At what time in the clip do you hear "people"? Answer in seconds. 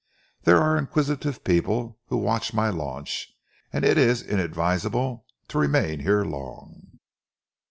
1.43-1.99